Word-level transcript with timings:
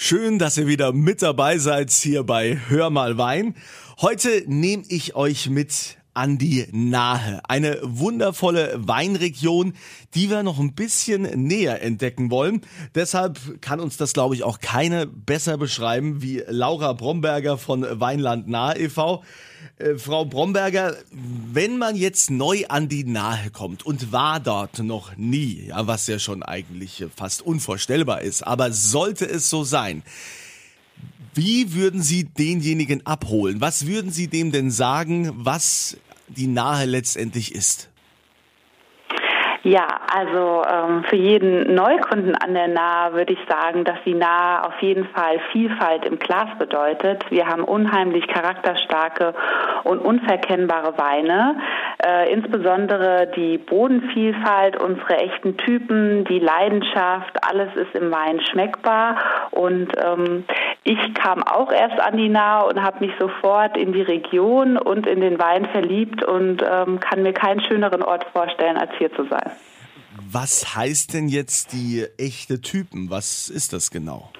Schön, 0.00 0.38
dass 0.38 0.56
ihr 0.56 0.68
wieder 0.68 0.92
mit 0.92 1.22
dabei 1.22 1.58
seid 1.58 1.90
hier 1.90 2.22
bei 2.22 2.56
Hör 2.68 2.88
mal 2.88 3.18
Wein. 3.18 3.56
Heute 4.00 4.44
nehme 4.46 4.84
ich 4.88 5.16
euch 5.16 5.50
mit 5.50 5.97
an 6.18 6.36
die 6.36 6.66
Nahe. 6.72 7.40
Eine 7.48 7.78
wundervolle 7.82 8.74
Weinregion, 8.76 9.74
die 10.14 10.30
wir 10.30 10.42
noch 10.42 10.58
ein 10.58 10.74
bisschen 10.74 11.22
näher 11.22 11.80
entdecken 11.80 12.32
wollen. 12.32 12.62
Deshalb 12.96 13.60
kann 13.60 13.78
uns 13.78 13.96
das, 13.96 14.14
glaube 14.14 14.34
ich, 14.34 14.42
auch 14.42 14.58
keine 14.58 15.06
besser 15.06 15.56
beschreiben 15.58 16.20
wie 16.20 16.42
Laura 16.48 16.92
Bromberger 16.92 17.56
von 17.56 17.86
Weinland 18.00 18.48
Nahe 18.48 18.78
e.V. 18.78 19.22
Äh, 19.76 19.94
Frau 19.94 20.24
Bromberger, 20.24 20.96
wenn 21.12 21.78
man 21.78 21.94
jetzt 21.94 22.32
neu 22.32 22.64
an 22.68 22.88
die 22.88 23.04
Nahe 23.04 23.50
kommt 23.50 23.86
und 23.86 24.10
war 24.10 24.40
dort 24.40 24.80
noch 24.80 25.16
nie, 25.16 25.66
ja, 25.68 25.86
was 25.86 26.08
ja 26.08 26.18
schon 26.18 26.42
eigentlich 26.42 27.04
fast 27.14 27.42
unvorstellbar 27.42 28.22
ist, 28.22 28.44
aber 28.44 28.72
sollte 28.72 29.24
es 29.24 29.48
so 29.48 29.62
sein, 29.62 30.02
wie 31.38 31.72
würden 31.72 32.02
Sie 32.02 32.24
denjenigen 32.24 33.06
abholen? 33.06 33.60
Was 33.60 33.86
würden 33.86 34.10
Sie 34.10 34.26
dem 34.26 34.50
denn 34.50 34.72
sagen, 34.72 35.30
was 35.36 35.96
die 36.28 36.46
Nahe 36.46 36.84
letztendlich 36.84 37.54
ist? 37.54 37.87
Ja, 39.64 39.88
also 40.14 40.62
ähm, 40.70 41.04
für 41.08 41.16
jeden 41.16 41.74
Neukunden 41.74 42.36
an 42.36 42.54
der 42.54 42.68
Nahe 42.68 43.12
würde 43.12 43.32
ich 43.32 43.40
sagen, 43.48 43.82
dass 43.84 43.98
die 44.04 44.14
Nahe 44.14 44.64
auf 44.64 44.80
jeden 44.80 45.04
Fall 45.08 45.40
Vielfalt 45.50 46.04
im 46.04 46.18
Glas 46.20 46.48
bedeutet. 46.58 47.28
Wir 47.30 47.48
haben 47.48 47.64
unheimlich 47.64 48.28
charakterstarke 48.28 49.34
und 49.82 49.98
unverkennbare 49.98 50.96
Weine, 50.96 51.56
äh, 52.04 52.32
insbesondere 52.32 53.28
die 53.34 53.58
Bodenvielfalt, 53.58 54.80
unsere 54.80 55.16
echten 55.16 55.56
Typen, 55.56 56.24
die 56.24 56.38
Leidenschaft, 56.38 57.36
alles 57.42 57.74
ist 57.74 57.94
im 57.96 58.12
Wein 58.12 58.40
schmeckbar. 58.40 59.16
Und 59.50 59.88
ähm, 60.00 60.44
ich 60.84 61.14
kam 61.14 61.42
auch 61.42 61.72
erst 61.72 62.00
an 62.00 62.16
die 62.16 62.28
Nahe 62.28 62.66
und 62.66 62.80
habe 62.82 63.04
mich 63.04 63.12
sofort 63.18 63.76
in 63.76 63.92
die 63.92 64.02
Region 64.02 64.78
und 64.78 65.06
in 65.08 65.20
den 65.20 65.38
Wein 65.40 65.66
verliebt 65.66 66.22
und 66.24 66.62
ähm, 66.62 67.00
kann 67.00 67.22
mir 67.22 67.32
keinen 67.32 67.60
schöneren 67.60 68.02
Ort 68.02 68.24
vorstellen, 68.32 68.76
als 68.76 68.92
hier 68.98 69.12
zu 69.14 69.24
sein. 69.24 69.50
Was 70.30 70.76
heißt 70.76 71.14
denn 71.14 71.28
jetzt 71.28 71.72
die 71.72 72.04
echte 72.18 72.60
Typen? 72.60 73.08
Was 73.08 73.48
ist 73.48 73.72
das 73.72 73.90
genau? 73.90 74.30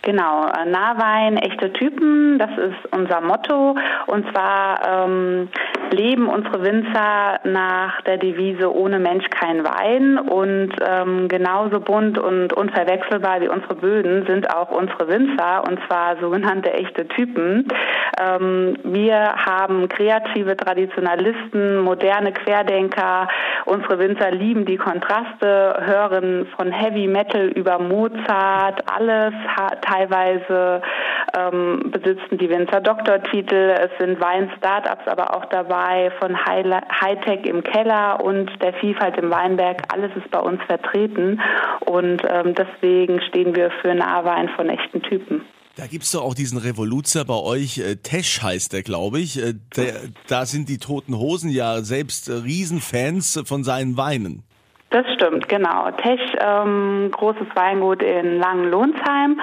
Genau, 0.00 0.46
äh, 0.46 0.64
Nahwein, 0.64 1.36
echte 1.36 1.70
Typen, 1.74 2.38
das 2.38 2.50
ist 2.56 2.92
unser 2.92 3.20
Motto. 3.20 3.76
Und 4.06 4.24
zwar 4.32 5.04
ähm, 5.06 5.50
leben 5.90 6.28
unsere 6.28 6.62
Winzer 6.62 7.40
nach 7.44 8.00
der 8.02 8.18
Devise 8.18 8.74
ohne 8.74 8.98
Mensch 8.98 9.28
kein 9.30 9.64
Wein. 9.64 10.18
Und 10.18 10.72
ähm, 10.80 11.28
genauso 11.28 11.80
bunt 11.80 12.18
und 12.18 12.52
unverwechselbar 12.52 13.40
wie 13.40 13.48
unsere 13.48 13.74
Böden 13.74 14.26
sind 14.26 14.54
auch 14.54 14.70
unsere 14.70 15.08
Winzer, 15.08 15.64
und 15.68 15.78
zwar 15.86 16.16
sogenannte 16.20 16.72
echte 16.72 17.06
Typen. 17.08 17.68
Ähm, 18.20 18.76
wir 18.84 19.34
haben 19.36 19.88
kreative 19.88 20.56
Traditionalisten, 20.56 21.78
moderne 21.78 22.32
Querdenker. 22.32 23.28
Unsere 23.64 23.98
Winzer 23.98 24.30
lieben 24.30 24.64
die 24.64 24.76
Kontraste, 24.76 25.76
hören 25.80 26.46
von 26.56 26.70
Heavy 26.70 27.06
Metal 27.06 27.48
über 27.48 27.78
Mozart, 27.78 28.82
alles 28.90 29.34
teilweise 29.80 30.82
ähm, 31.36 31.90
besitzen 31.90 32.38
die 32.38 32.48
Winzer 32.48 32.80
Doktortitel. 32.80 33.74
Es 33.80 33.90
sind 33.98 34.20
Wein-Startups 34.20 35.06
aber 35.06 35.34
auch 35.34 35.44
dabei, 35.46 35.73
von 36.18 36.36
Hightech 36.36 37.46
im 37.46 37.62
Keller 37.62 38.22
und 38.22 38.50
der 38.62 38.74
Vielfalt 38.74 39.16
im 39.18 39.30
Weinberg. 39.30 39.82
Alles 39.92 40.10
ist 40.16 40.30
bei 40.30 40.40
uns 40.40 40.60
vertreten 40.66 41.40
und 41.86 42.22
ähm, 42.28 42.54
deswegen 42.54 43.20
stehen 43.22 43.54
wir 43.54 43.70
für 43.82 43.94
Nahwein 43.94 44.48
von 44.50 44.68
echten 44.68 45.02
Typen. 45.02 45.42
Da 45.76 45.88
gibt's 45.88 46.12
doch 46.12 46.22
auch 46.22 46.34
diesen 46.34 46.58
Revoluzer 46.58 47.24
bei 47.24 47.34
euch, 47.34 47.78
äh, 47.78 47.96
Tesch 47.96 48.42
heißt 48.42 48.72
der, 48.72 48.82
glaube 48.82 49.18
ich. 49.18 49.42
Äh, 49.42 49.54
der, 49.76 49.94
da 50.28 50.46
sind 50.46 50.68
die 50.68 50.78
Toten 50.78 51.18
Hosen 51.18 51.50
ja 51.50 51.80
selbst 51.82 52.28
äh, 52.28 52.34
Riesenfans 52.34 53.42
von 53.44 53.64
seinen 53.64 53.96
Weinen. 53.96 54.44
Das 54.94 55.04
stimmt, 55.14 55.48
genau. 55.48 55.90
Tech, 55.90 56.20
ähm, 56.40 57.10
großes 57.10 57.48
Weingut 57.56 58.00
in 58.00 58.38
Langenlohnsheim, 58.38 59.40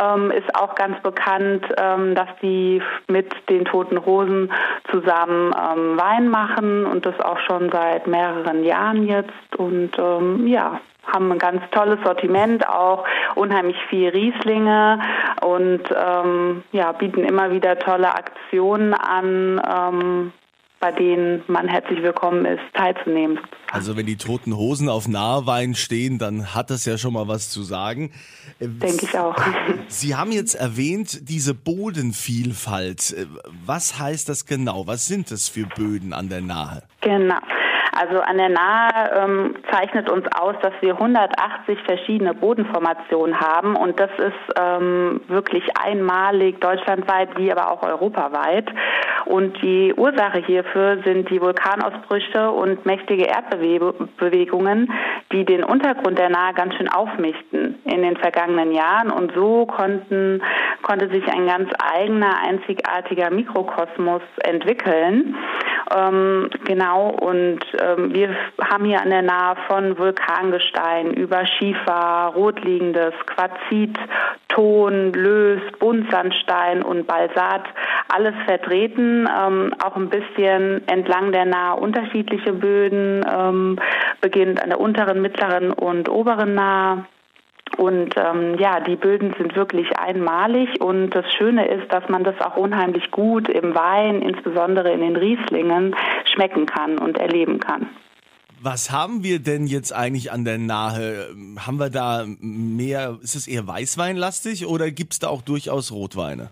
ähm, 0.00 0.30
ist 0.30 0.54
auch 0.54 0.74
ganz 0.74 1.00
bekannt, 1.02 1.64
ähm, 1.76 2.14
dass 2.14 2.28
die 2.40 2.82
mit 3.08 3.34
den 3.48 3.64
Toten 3.64 4.04
Hosen 4.04 4.52
zusammen 4.90 5.54
ähm, 5.54 5.98
Wein 5.98 6.28
machen 6.28 6.86
und 6.86 7.06
das 7.06 7.18
auch 7.20 7.38
schon 7.40 7.70
seit 7.70 8.06
mehreren 8.06 8.64
Jahren 8.64 9.06
jetzt. 9.06 9.32
Und 9.56 9.92
ähm, 9.98 10.46
ja, 10.46 10.80
haben 11.06 11.32
ein 11.32 11.38
ganz 11.38 11.62
tolles 11.70 11.98
Sortiment, 12.04 12.66
auch 12.68 13.04
unheimlich 13.34 13.76
viel 13.88 14.08
Rieslinge 14.08 15.00
und 15.40 15.82
ähm, 15.94 16.62
ja, 16.72 16.92
bieten 16.92 17.24
immer 17.24 17.50
wieder 17.50 17.78
tolle 17.78 18.14
Aktionen 18.14 18.94
an, 18.94 19.60
ähm, 19.68 20.32
bei 20.82 20.90
denen 20.90 21.44
man 21.46 21.68
herzlich 21.68 22.02
willkommen 22.02 22.44
ist, 22.44 22.60
teilzunehmen. 22.74 23.38
Also 23.70 23.96
wenn 23.96 24.04
die 24.04 24.16
toten 24.16 24.54
Hosen 24.56 24.88
auf 24.88 25.06
Nahwein 25.06 25.76
stehen, 25.76 26.18
dann 26.18 26.56
hat 26.56 26.70
das 26.70 26.84
ja 26.84 26.98
schon 26.98 27.12
mal 27.12 27.28
was 27.28 27.50
zu 27.50 27.62
sagen. 27.62 28.10
Denke 28.58 29.06
ich 29.06 29.16
auch. 29.16 29.36
Sie 29.86 30.16
haben 30.16 30.32
jetzt 30.32 30.56
erwähnt, 30.56 31.28
diese 31.28 31.54
Bodenvielfalt. 31.54 33.14
Was 33.64 34.00
heißt 34.00 34.28
das 34.28 34.44
genau? 34.44 34.88
Was 34.88 35.06
sind 35.06 35.30
das 35.30 35.48
für 35.48 35.66
Böden 35.66 36.12
an 36.12 36.28
der 36.28 36.40
Nahe? 36.40 36.82
Genau. 37.00 37.38
Also 37.94 38.20
an 38.20 38.38
der 38.38 38.48
Nahe 38.48 39.10
ähm, 39.14 39.54
zeichnet 39.70 40.10
uns 40.10 40.24
aus, 40.34 40.54
dass 40.62 40.72
wir 40.80 40.94
180 40.94 41.78
verschiedene 41.84 42.32
Bodenformationen 42.32 43.38
haben 43.38 43.76
und 43.76 44.00
das 44.00 44.10
ist 44.16 44.58
ähm, 44.58 45.20
wirklich 45.28 45.64
einmalig 45.76 46.58
deutschlandweit 46.60 47.36
wie 47.36 47.52
aber 47.52 47.70
auch 47.70 47.82
europaweit. 47.82 48.70
Und 49.26 49.60
die 49.62 49.92
Ursache 49.94 50.38
hierfür 50.38 51.02
sind 51.04 51.28
die 51.30 51.40
Vulkanausbrüche 51.40 52.50
und 52.50 52.84
mächtige 52.86 53.24
Erdbewegungen, 53.24 54.90
die 55.30 55.44
den 55.44 55.62
Untergrund 55.62 56.18
der 56.18 56.30
Nahe 56.30 56.54
ganz 56.54 56.74
schön 56.74 56.88
aufmischten 56.88 57.78
in 57.84 58.02
den 58.02 58.16
vergangenen 58.16 58.72
Jahren. 58.72 59.10
Und 59.10 59.32
so 59.34 59.66
konnten, 59.66 60.42
konnte 60.82 61.08
sich 61.10 61.26
ein 61.28 61.46
ganz 61.46 61.70
eigener, 61.94 62.38
einzigartiger 62.46 63.30
Mikrokosmos 63.30 64.22
entwickeln. 64.44 65.36
Ähm, 65.94 66.48
genau, 66.64 67.10
und 67.10 67.60
ähm, 67.80 68.14
wir 68.14 68.34
haben 68.60 68.84
hier 68.84 69.00
an 69.00 69.10
der 69.10 69.22
Nahe 69.22 69.56
von 69.68 69.98
Vulkangestein 69.98 71.12
über 71.12 71.44
Schiefer, 71.46 72.32
rotliegendes 72.34 73.14
Quarzit, 73.26 73.98
Ton, 74.48 75.12
Lös, 75.12 75.60
Buntsandstein 75.78 76.82
und 76.82 77.06
Balsat 77.06 77.64
alles 78.08 78.34
vertreten, 78.44 79.28
ähm, 79.28 79.74
auch 79.82 79.96
ein 79.96 80.08
bisschen 80.08 80.86
entlang 80.88 81.32
der 81.32 81.46
Nahe 81.46 81.76
unterschiedliche 81.76 82.52
Böden, 82.52 83.24
ähm, 83.30 83.78
beginnt 84.20 84.62
an 84.62 84.70
der 84.70 84.80
unteren, 84.80 85.22
mittleren 85.22 85.72
und 85.72 86.08
oberen 86.08 86.54
Nahe. 86.54 87.06
Und 87.78 88.14
ähm, 88.16 88.58
ja, 88.58 88.80
die 88.80 88.96
Böden 88.96 89.34
sind 89.38 89.56
wirklich 89.56 89.98
einmalig 89.98 90.80
und 90.80 91.10
das 91.10 91.24
Schöne 91.32 91.66
ist, 91.68 91.92
dass 91.92 92.08
man 92.08 92.24
das 92.24 92.40
auch 92.40 92.56
unheimlich 92.56 93.10
gut 93.10 93.48
im 93.48 93.74
Wein, 93.74 94.22
insbesondere 94.22 94.92
in 94.92 95.00
den 95.00 95.16
Rieslingen, 95.16 95.94
schmecken 96.32 96.66
kann 96.66 96.98
und 96.98 97.18
erleben 97.18 97.60
kann. 97.60 97.88
Was 98.60 98.92
haben 98.92 99.24
wir 99.24 99.40
denn 99.40 99.66
jetzt 99.66 99.92
eigentlich 99.92 100.30
an 100.30 100.44
der 100.44 100.58
Nahe? 100.58 101.34
Haben 101.58 101.78
wir 101.78 101.90
da 101.90 102.24
mehr, 102.38 103.18
ist 103.20 103.34
es 103.34 103.48
eher 103.48 103.66
Weißweinlastig 103.66 104.66
oder 104.66 104.92
gibt 104.92 105.14
es 105.14 105.18
da 105.18 105.28
auch 105.28 105.42
durchaus 105.42 105.90
Rotweine? 105.90 106.50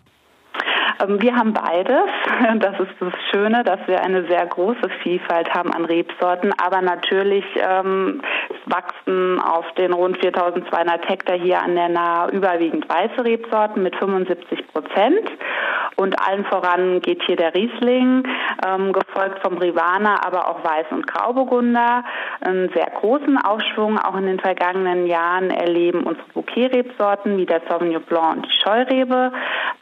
Ähm, 1.00 1.21
wir 1.21 1.34
haben 1.34 1.53
beides. 1.53 2.09
Das 2.61 2.78
ist 2.81 2.94
das 2.99 3.12
Schöne, 3.31 3.62
dass 3.65 3.78
wir 3.87 4.03
eine 4.03 4.27
sehr 4.27 4.44
große 4.47 4.88
Vielfalt 5.03 5.53
haben 5.55 5.72
an 5.72 5.84
Rebsorten. 5.84 6.53
Aber 6.62 6.81
natürlich 6.83 7.44
ähm, 7.56 8.21
wachsen 8.66 9.41
auf 9.41 9.65
den 9.78 9.93
rund 9.93 10.19
4200 10.19 11.09
Hektar 11.09 11.37
hier 11.37 11.62
an 11.62 11.75
der 11.75 11.89
Nahe 11.89 12.31
überwiegend 12.31 12.89
weiße 12.89 13.25
Rebsorten 13.25 13.83
mit 13.83 13.97
75 13.97 14.66
Prozent. 14.69 15.30
Und 16.00 16.18
allen 16.26 16.47
voran 16.47 17.02
geht 17.02 17.22
hier 17.24 17.36
der 17.36 17.54
Riesling, 17.54 18.26
ähm, 18.66 18.94
gefolgt 18.94 19.41
vom 19.42 19.58
Rivana, 19.58 20.24
aber 20.24 20.48
auch 20.48 20.64
Weiß- 20.64 20.91
und 20.92 21.06
Grauburgunder. 21.06 22.04
Einen 22.41 22.70
sehr 22.70 22.86
großen 22.86 23.36
Aufschwung 23.36 23.98
auch 23.98 24.16
in 24.16 24.24
den 24.24 24.41
vergangenen 24.41 25.06
Jahren 25.06 25.50
erleben 25.50 26.04
unsere 26.04 26.26
Bouquet-Rebsorten 26.32 27.36
wie 27.36 27.44
der 27.44 27.60
Sauvignon 27.68 28.02
Blanc 28.02 28.36
und 28.36 28.47
die 28.47 28.62
Scheurebe. 28.62 29.32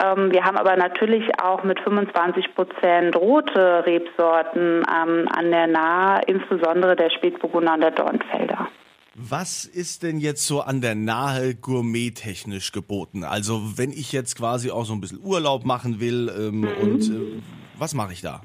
Ähm, 0.05 0.33
wir 0.33 0.45
haben 0.45 0.57
aber 0.57 0.75
natürlich 0.75 1.25
auch 1.41 1.63
mit 1.63 1.79
25 1.79 2.53
Prozent 2.57 3.15
rote 3.15 3.87
Rebsorten 3.87 4.83
ähm, 4.83 5.29
an 5.33 5.51
der 5.53 5.69
Nahe, 5.69 6.23
insbesondere 6.27 6.97
der 6.97 7.11
Spätburgunder 7.11 7.75
und 7.75 7.81
der 7.83 7.93
Dornfelder. 7.93 8.67
Was 9.21 9.65
ist 9.65 10.05
denn 10.05 10.19
jetzt 10.19 10.47
so 10.47 10.61
an 10.61 10.81
der 10.81 10.95
Nahe 10.95 11.57
gourmet-technisch 11.57 12.71
geboten? 12.71 13.25
Also 13.25 13.77
wenn 13.77 13.91
ich 13.91 14.13
jetzt 14.13 14.37
quasi 14.37 14.71
auch 14.71 14.85
so 14.85 14.93
ein 14.93 15.01
bisschen 15.01 15.21
Urlaub 15.21 15.65
machen 15.65 15.99
will 15.99 16.31
ähm, 16.39 16.61
mhm. 16.61 16.69
und 16.81 17.01
äh, 17.11 17.43
was 17.77 17.95
mache 17.95 18.13
ich 18.13 18.21
da? 18.21 18.43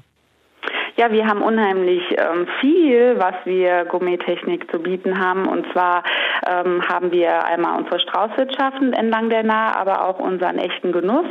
Ja, 0.96 1.10
wir 1.10 1.26
haben 1.26 1.42
unheimlich 1.42 2.02
ähm, 2.10 2.46
viel, 2.60 3.18
was 3.18 3.34
wir 3.44 3.84
Gourmettechnik 3.86 4.70
zu 4.70 4.78
bieten 4.78 5.18
haben. 5.18 5.48
Und 5.48 5.66
zwar 5.72 6.04
ähm, 6.46 6.82
haben 6.88 7.10
wir 7.10 7.44
einmal 7.44 7.78
unsere 7.78 7.98
Straußwirtschaften 7.98 8.92
entlang 8.92 9.28
der 9.28 9.42
Nahe, 9.42 9.76
aber 9.76 10.06
auch 10.06 10.20
unseren 10.20 10.58
echten 10.58 10.92
Genuss. 10.92 11.26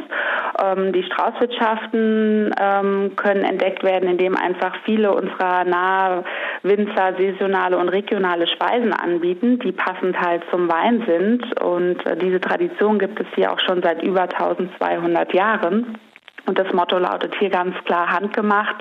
Ähm, 0.61 0.93
die 0.93 1.03
Straußwirtschaften 1.03 2.53
ähm, 2.59 3.15
können 3.15 3.43
entdeckt 3.43 3.83
werden, 3.83 4.09
indem 4.09 4.35
einfach 4.35 4.75
viele 4.85 5.13
unserer 5.13 5.63
nahe 5.63 6.23
Winzer 6.63 7.13
saisonale 7.17 7.77
und 7.77 7.89
regionale 7.89 8.47
Speisen 8.47 8.93
anbieten, 8.93 9.59
die 9.59 9.71
passend 9.71 10.19
halt 10.19 10.43
zum 10.51 10.69
Wein 10.69 11.03
sind. 11.07 11.61
Und 11.61 12.05
äh, 12.05 12.17
diese 12.17 12.39
Tradition 12.39 12.99
gibt 12.99 13.19
es 13.19 13.27
hier 13.35 13.51
auch 13.51 13.59
schon 13.59 13.81
seit 13.81 14.03
über 14.03 14.23
1200 14.23 15.33
Jahren. 15.33 15.97
Und 16.45 16.59
das 16.59 16.71
Motto 16.73 16.97
lautet 16.97 17.33
hier 17.39 17.49
ganz 17.49 17.75
klar 17.85 18.09
handgemacht, 18.09 18.75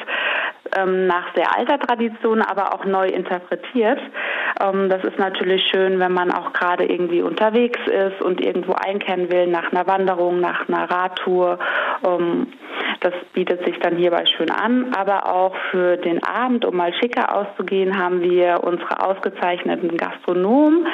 ähm, 0.77 1.07
nach 1.07 1.33
sehr 1.35 1.57
alter 1.57 1.79
Tradition, 1.79 2.43
aber 2.43 2.75
auch 2.75 2.85
neu 2.85 3.07
interpretiert. 3.07 4.01
Ähm, 4.63 4.89
das 4.89 5.03
ist 5.05 5.19
natürlich 5.19 5.67
schön, 5.71 5.99
wenn 5.99 6.13
man 6.13 6.31
auch 6.31 6.53
gerade 6.53 6.85
irgendwie 6.85 7.23
unterwegs 7.23 7.81
ist 7.87 8.23
und 8.23 8.41
irgendwo 8.41 8.73
einkehren 8.73 9.31
will, 9.31 9.47
nach 9.47 9.73
einer 9.73 9.87
Wanderung, 9.87 10.41
nach 10.41 10.69
einer 10.69 10.91
Radtour. 10.91 11.59
Ähm, 12.05 12.49
das 13.01 13.13
bietet 13.33 13.65
sich 13.65 13.79
dann 13.81 13.97
hierbei 13.97 14.25
schön 14.27 14.51
an. 14.51 14.95
Aber 14.95 15.27
auch 15.33 15.55
für 15.71 15.97
den 15.97 16.23
Abend, 16.23 16.65
um 16.65 16.77
mal 16.77 16.95
schicker 16.95 17.35
auszugehen, 17.35 17.99
haben 17.99 18.23
wir 18.23 18.61
unsere 18.63 19.05
ausgezeichneten 19.05 19.97
Gastronomen, 19.97 20.87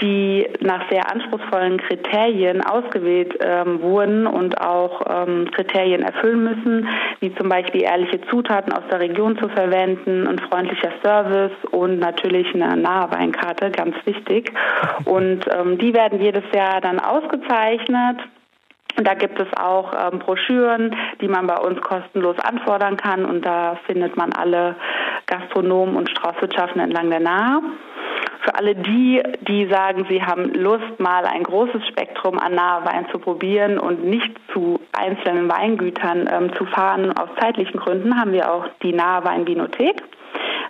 die 0.00 0.48
nach 0.60 0.88
sehr 0.90 1.10
anspruchsvollen 1.10 1.78
Kriterien 1.78 2.62
ausgewählt 2.62 3.36
ähm, 3.40 3.82
wurden 3.82 4.26
und 4.26 4.60
auch 4.60 5.02
ähm, 5.08 5.50
Kriterien 5.50 6.02
erfüllen 6.02 6.44
müssen, 6.44 6.88
wie 7.20 7.34
zum 7.34 7.48
Beispiel 7.48 7.82
ehrliche 7.82 8.20
Zutaten 8.28 8.72
aus 8.72 8.84
der 8.90 9.00
Region 9.00 9.36
zu 9.38 9.48
verwenden, 9.48 10.28
ein 10.28 10.38
freundlicher 10.38 10.92
Service 11.02 11.52
und 11.72 11.98
natürlich 11.98 12.54
eine 12.54 12.76
Naheweinkarte, 12.76 13.70
ganz 13.72 13.96
wichtig. 14.04 14.52
Und 15.04 15.46
ähm, 15.50 15.78
die 15.78 15.92
werden 15.94 16.20
jedes 16.20 16.44
Jahr 16.54 16.80
dann 16.80 17.00
ausgezeichnet. 17.00 18.18
Und 18.96 19.06
da 19.06 19.14
gibt 19.14 19.38
es 19.38 19.46
auch 19.56 19.92
ähm, 19.94 20.20
Broschüren, 20.20 20.94
die 21.20 21.28
man 21.28 21.46
bei 21.46 21.58
uns 21.58 21.80
kostenlos 21.80 22.38
anfordern 22.38 22.96
kann. 22.96 23.24
Und 23.24 23.44
da 23.44 23.78
findet 23.86 24.16
man 24.16 24.32
alle 24.32 24.76
Gastronomen 25.26 25.96
und 25.96 26.08
Straußwirtschaften 26.10 26.80
entlang 26.80 27.10
der 27.10 27.20
Nahe. 27.20 27.62
Für 28.48 28.54
alle 28.54 28.74
die, 28.74 29.22
die 29.42 29.66
sagen, 29.66 30.06
sie 30.08 30.22
haben 30.22 30.54
Lust, 30.54 30.98
mal 30.98 31.26
ein 31.26 31.42
großes 31.42 31.86
Spektrum 31.86 32.38
an 32.38 32.54
Nahewein 32.54 33.06
zu 33.10 33.18
probieren 33.18 33.78
und 33.78 34.06
nicht 34.06 34.30
zu 34.54 34.80
einzelnen 34.92 35.50
Weingütern 35.50 36.26
ähm, 36.32 36.56
zu 36.56 36.64
fahren, 36.64 37.12
aus 37.18 37.28
zeitlichen 37.38 37.78
Gründen, 37.78 38.18
haben 38.18 38.32
wir 38.32 38.50
auch 38.50 38.64
die 38.82 38.94
Naheweinbinothek 38.94 40.02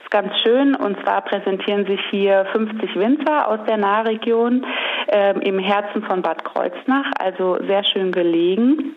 ist 0.02 0.10
ganz 0.10 0.32
schön. 0.42 0.74
Und 0.74 1.00
zwar 1.04 1.20
präsentieren 1.20 1.86
sich 1.86 2.00
hier 2.10 2.46
50 2.50 2.96
Winzer 2.96 3.46
aus 3.46 3.60
der 3.68 3.76
Nahregion 3.76 4.66
äh, 5.06 5.38
im 5.46 5.60
Herzen 5.60 6.02
von 6.02 6.20
Bad 6.20 6.44
Kreuznach, 6.44 7.12
also 7.20 7.58
sehr 7.64 7.84
schön 7.84 8.10
gelegen. 8.10 8.96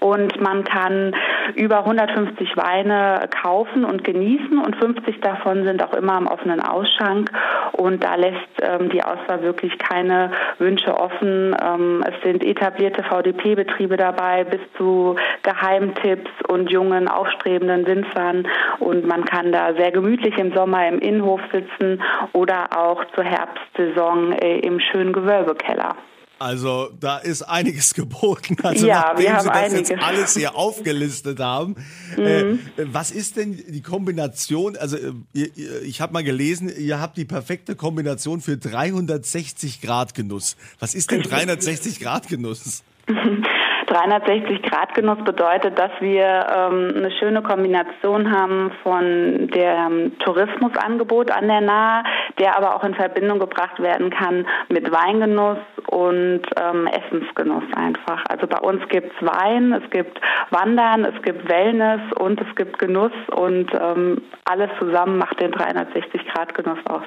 Und 0.00 0.40
man 0.40 0.64
kann 0.64 1.14
über 1.54 1.78
150 1.78 2.56
Weine 2.56 3.28
kaufen 3.42 3.84
und 3.84 4.04
genießen 4.04 4.58
und 4.58 4.76
50 4.76 5.20
davon 5.20 5.64
sind 5.64 5.82
auch 5.82 5.94
immer 5.94 6.14
am 6.14 6.26
offenen 6.26 6.60
Ausschank 6.60 7.30
und 7.72 8.02
da 8.02 8.14
lässt 8.14 8.36
ähm, 8.60 8.88
die 8.90 9.02
Auswahl 9.02 9.42
wirklich 9.42 9.78
keine 9.78 10.30
Wünsche 10.58 10.96
offen. 10.98 11.56
Ähm, 11.62 12.04
es 12.06 12.22
sind 12.22 12.44
etablierte 12.44 13.02
VDP-Betriebe 13.02 13.96
dabei 13.96 14.44
bis 14.44 14.60
zu 14.76 15.16
Geheimtipps 15.42 16.30
und 16.48 16.70
jungen 16.70 17.08
aufstrebenden 17.08 17.86
Winzern 17.86 18.46
und 18.78 19.06
man 19.06 19.24
kann 19.24 19.52
da 19.52 19.74
sehr 19.74 19.92
gemütlich 19.92 20.36
im 20.38 20.52
Sommer 20.52 20.86
im 20.88 20.98
Innenhof 20.98 21.40
sitzen 21.52 22.02
oder 22.32 22.68
auch 22.76 23.04
zur 23.14 23.24
Herbstsaison 23.24 24.32
äh, 24.32 24.58
im 24.60 24.80
schönen 24.80 25.12
Gewölbekeller. 25.12 25.96
Also 26.38 26.90
da 27.00 27.18
ist 27.18 27.42
einiges 27.42 27.94
geboten. 27.94 28.56
Also 28.62 28.86
ja, 28.86 29.12
nachdem 29.12 29.24
wir 29.24 29.32
haben 29.32 29.42
Sie 29.42 29.48
das 29.48 29.56
einiges. 29.56 29.88
jetzt 29.88 30.02
alles 30.02 30.34
hier 30.36 30.54
aufgelistet 30.54 31.40
haben. 31.40 31.76
Mhm. 32.16 32.24
Äh, 32.24 32.58
was 32.92 33.10
ist 33.10 33.36
denn 33.36 33.62
die 33.68 33.82
Kombination? 33.82 34.76
Also 34.76 34.96
äh, 34.96 35.12
ihr, 35.32 35.82
ich 35.82 36.00
habe 36.00 36.12
mal 36.12 36.24
gelesen, 36.24 36.70
ihr 36.76 37.00
habt 37.00 37.16
die 37.16 37.24
perfekte 37.24 37.76
Kombination 37.76 38.40
für 38.40 38.56
360 38.56 39.80
Grad 39.80 40.14
Genuss. 40.14 40.56
Was 40.78 40.94
ist 40.94 41.10
denn 41.10 41.22
360 41.28 42.00
Grad 42.00 42.28
Genuss? 42.28 42.82
360-Grad-Genuss 43.88 45.24
bedeutet, 45.24 45.78
dass 45.78 45.90
wir 46.00 46.24
ähm, 46.24 46.92
eine 46.96 47.10
schöne 47.12 47.42
Kombination 47.42 48.30
haben 48.30 48.70
von 48.82 49.48
dem 49.48 50.18
Tourismusangebot 50.18 51.30
an 51.30 51.48
der 51.48 51.60
Nahe, 51.60 52.04
der 52.38 52.56
aber 52.56 52.76
auch 52.76 52.84
in 52.84 52.94
Verbindung 52.94 53.38
gebracht 53.38 53.80
werden 53.80 54.10
kann 54.10 54.46
mit 54.68 54.90
Weingenuss 54.90 55.58
und 55.86 56.42
ähm, 56.56 56.86
Essensgenuss 56.86 57.64
einfach. 57.74 58.24
Also 58.28 58.46
bei 58.46 58.58
uns 58.58 58.86
gibt 58.88 59.12
es 59.12 59.26
Wein, 59.26 59.72
es 59.72 59.90
gibt 59.90 60.20
Wandern, 60.50 61.04
es 61.04 61.22
gibt 61.22 61.48
Wellness 61.48 62.00
und 62.18 62.40
es 62.40 62.56
gibt 62.56 62.78
Genuss 62.78 63.12
und 63.34 63.70
ähm, 63.74 64.22
alles 64.44 64.70
zusammen 64.78 65.18
macht 65.18 65.40
den 65.40 65.52
360-Grad-Genuss 65.52 66.84
aus. 66.86 67.04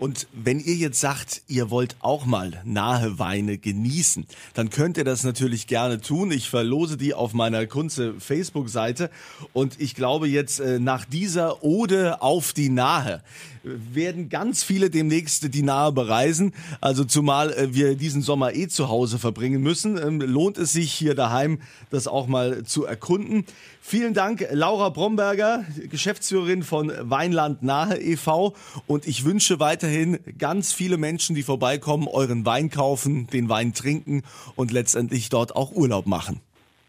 Und 0.00 0.28
wenn 0.32 0.60
ihr 0.60 0.76
jetzt 0.76 0.98
sagt, 0.98 1.42
ihr 1.46 1.68
wollt 1.68 1.96
auch 2.00 2.24
mal 2.24 2.62
nahe 2.64 3.18
Weine 3.18 3.58
genießen, 3.58 4.24
dann 4.54 4.70
könnt 4.70 4.96
ihr 4.96 5.04
das 5.04 5.24
natürlich 5.24 5.66
gerne 5.66 6.00
tun. 6.00 6.32
Ich 6.32 6.48
verlose 6.48 6.96
die 6.96 7.12
auf 7.12 7.34
meiner 7.34 7.66
Kunze 7.66 8.14
Facebook-Seite. 8.18 9.10
Und 9.52 9.78
ich 9.78 9.94
glaube 9.94 10.26
jetzt 10.26 10.58
äh, 10.58 10.78
nach 10.78 11.04
dieser 11.04 11.62
Ode 11.62 12.22
auf 12.22 12.54
die 12.54 12.70
Nahe 12.70 13.22
werden 13.62 14.28
ganz 14.30 14.62
viele 14.62 14.88
demnächst 14.88 15.52
die 15.52 15.62
Nahe 15.62 15.92
bereisen. 15.92 16.54
Also 16.80 17.04
zumal 17.04 17.52
äh, 17.52 17.74
wir 17.74 17.94
diesen 17.94 18.22
Sommer 18.22 18.54
eh 18.54 18.68
zu 18.68 18.88
Hause 18.88 19.18
verbringen 19.18 19.60
müssen, 19.60 19.98
ähm, 19.98 20.20
lohnt 20.20 20.56
es 20.56 20.72
sich 20.72 20.92
hier 20.92 21.14
daheim, 21.14 21.60
das 21.90 22.08
auch 22.08 22.26
mal 22.26 22.64
zu 22.64 22.84
erkunden. 22.86 23.44
Vielen 23.82 24.14
Dank, 24.14 24.46
Laura 24.52 24.90
Bromberger, 24.90 25.64
Geschäftsführerin 25.90 26.62
von 26.62 26.92
Weinland 27.02 27.62
Nahe 27.62 27.98
e.V. 27.98 28.54
Und 28.86 29.06
ich 29.06 29.24
wünsche 29.24 29.58
weiterhin 29.90 30.18
ganz 30.38 30.72
viele 30.72 30.96
Menschen, 30.96 31.34
die 31.34 31.42
vorbeikommen, 31.42 32.06
euren 32.08 32.46
Wein 32.46 32.70
kaufen, 32.70 33.26
den 33.32 33.48
Wein 33.48 33.72
trinken 33.72 34.22
und 34.56 34.70
letztendlich 34.72 35.28
dort 35.30 35.56
auch 35.56 35.72
Urlaub 35.72 36.06
machen. 36.06 36.40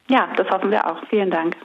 Ja, 0.10 0.32
das 0.36 0.48
hoffen 0.50 0.72
wir 0.72 0.86
auch. 0.86 1.02
Vielen 1.10 1.32
Dank. 1.32 1.56